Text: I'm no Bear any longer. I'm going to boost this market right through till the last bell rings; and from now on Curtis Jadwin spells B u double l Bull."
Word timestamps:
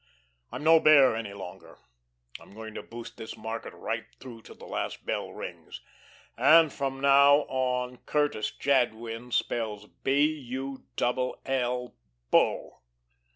I'm 0.51 0.63
no 0.63 0.79
Bear 0.79 1.15
any 1.15 1.35
longer. 1.35 1.77
I'm 2.39 2.55
going 2.55 2.73
to 2.73 2.81
boost 2.81 3.17
this 3.17 3.37
market 3.37 3.71
right 3.75 4.05
through 4.19 4.41
till 4.41 4.55
the 4.55 4.65
last 4.65 5.05
bell 5.05 5.31
rings; 5.31 5.79
and 6.35 6.73
from 6.73 7.01
now 7.01 7.41
on 7.47 7.97
Curtis 8.07 8.49
Jadwin 8.49 9.29
spells 9.29 9.85
B 9.85 10.25
u 10.25 10.85
double 10.95 11.39
l 11.45 11.93
Bull." 12.31 12.81